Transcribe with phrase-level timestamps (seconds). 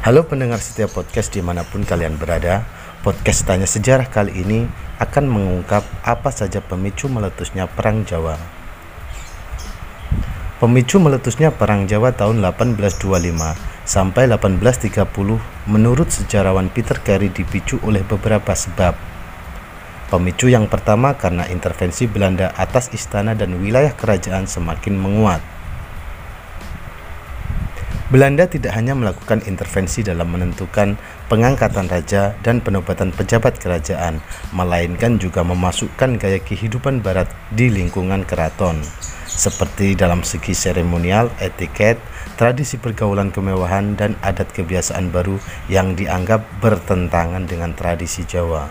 [0.00, 2.64] Halo pendengar setiap podcast di mana pun kalian berada
[3.04, 4.64] Podcast Tanya Sejarah kali ini
[4.96, 8.40] akan mengungkap apa saja pemicu meletusnya Perang Jawa
[10.56, 12.96] Pemicu meletusnya Perang Jawa tahun 1825
[13.84, 15.04] sampai 1830
[15.68, 18.96] menurut sejarawan Peter Carey dipicu oleh beberapa sebab
[20.08, 25.59] Pemicu yang pertama karena intervensi Belanda atas istana dan wilayah kerajaan semakin menguat.
[28.10, 30.98] Belanda tidak hanya melakukan intervensi dalam menentukan
[31.30, 34.18] pengangkatan raja dan penobatan pejabat kerajaan,
[34.50, 38.82] melainkan juga memasukkan gaya kehidupan barat di lingkungan keraton,
[39.30, 42.02] seperti dalam segi seremonial, etiket,
[42.34, 45.38] tradisi pergaulan kemewahan, dan adat kebiasaan baru
[45.70, 48.66] yang dianggap bertentangan dengan tradisi Jawa.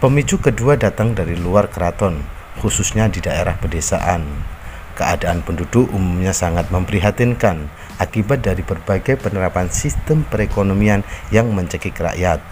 [0.00, 2.24] Pemicu kedua datang dari luar keraton,
[2.64, 4.56] khususnya di daerah pedesaan.
[4.98, 7.70] Keadaan penduduk umumnya sangat memprihatinkan
[8.02, 12.42] akibat dari berbagai penerapan sistem perekonomian yang mencekik rakyat.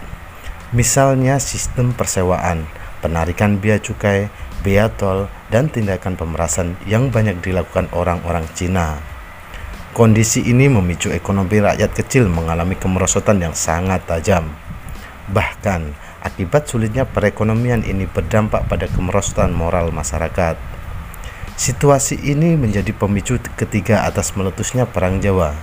[0.71, 2.63] Misalnya sistem persewaan,
[3.03, 4.31] penarikan bea cukai,
[4.63, 8.95] bea tol, dan tindakan pemerasan yang banyak dilakukan orang-orang Cina.
[9.91, 14.47] Kondisi ini memicu ekonomi rakyat kecil mengalami kemerosotan yang sangat tajam.
[15.27, 20.59] Bahkan, Akibat sulitnya perekonomian ini berdampak pada kemerosotan moral masyarakat.
[21.57, 25.57] Situasi ini menjadi pemicu ketiga atas meletusnya Perang Jawa.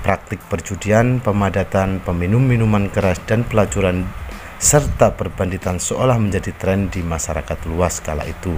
[0.00, 4.08] Praktik perjudian, pemadatan, peminum minuman keras, dan pelacuran
[4.56, 8.56] serta perbanditan seolah menjadi tren di masyarakat luas kala itu.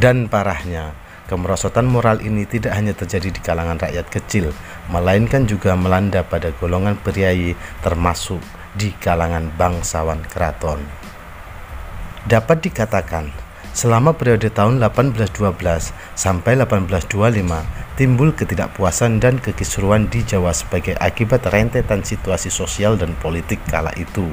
[0.00, 0.96] Dan parahnya,
[1.28, 4.56] kemerosotan moral ini tidak hanya terjadi di kalangan rakyat kecil,
[4.88, 7.52] melainkan juga melanda pada golongan priayi
[7.84, 8.40] termasuk
[8.72, 10.80] di kalangan bangsawan keraton.
[12.24, 20.94] Dapat dikatakan, selama periode tahun 1812 sampai 1825 timbul ketidakpuasan dan kekisruan di Jawa sebagai
[21.02, 24.30] akibat rentetan situasi sosial dan politik kala itu.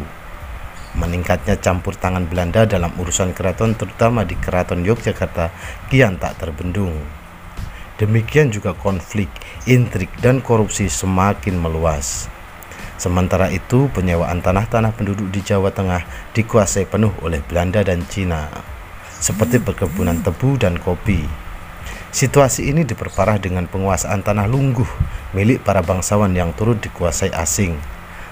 [0.93, 5.49] Meningkatnya campur tangan Belanda dalam urusan keraton terutama di keraton Yogyakarta
[5.89, 6.93] kian tak terbendung.
[7.97, 9.29] Demikian juga konflik,
[9.69, 12.25] intrik, dan korupsi semakin meluas.
[12.97, 18.49] Sementara itu, penyewaan tanah-tanah penduduk di Jawa Tengah dikuasai penuh oleh Belanda dan Cina,
[19.21, 21.23] seperti perkebunan tebu dan kopi.
[22.11, 24.89] Situasi ini diperparah dengan penguasaan tanah lungguh
[25.31, 27.79] milik para bangsawan yang turut dikuasai asing.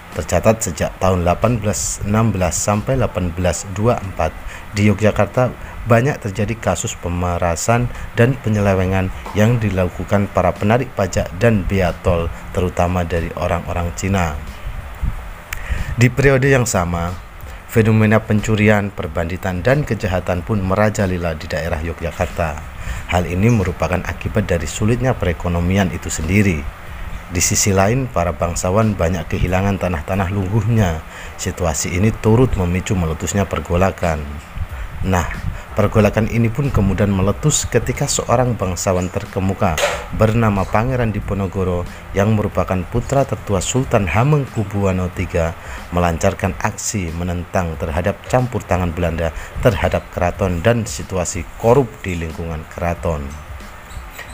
[0.10, 2.10] Tercatat sejak tahun 1816
[2.50, 5.54] sampai 1824 di Yogyakarta
[5.86, 13.06] banyak terjadi kasus pemerasan dan penyelewengan yang dilakukan para penarik pajak dan bea tol terutama
[13.06, 14.34] dari orang-orang Cina.
[15.96, 17.28] Di periode yang sama,
[17.69, 22.57] fenomena pencurian, perbanditan, dan kejahatan pun merajalela di daerah Yogyakarta.
[23.13, 26.66] Hal ini merupakan akibat dari sulitnya perekonomian itu sendiri.
[27.29, 31.06] Di sisi lain, para bangsawan banyak kehilangan tanah-tanah lungguhnya.
[31.38, 34.25] Situasi ini turut memicu meletusnya pergolakan.
[35.06, 35.29] Nah,
[35.78, 39.78] Pergolakan ini pun kemudian meletus ketika seorang bangsawan terkemuka
[40.18, 41.85] bernama Pangeran Diponegoro
[42.18, 45.53] yang merupakan putra tertua Sultan Hamengkubuwono III
[45.94, 49.29] melancarkan aksi menentang terhadap campur tangan Belanda
[49.62, 53.22] terhadap keraton dan situasi korup di lingkungan keraton.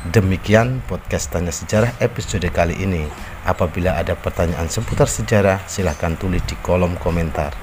[0.06, 3.10] Demikian podcast Tanya Sejarah episode kali ini.
[3.42, 7.58] Apabila ada pertanyaan seputar sejarah, silahkan tulis di kolom komentar.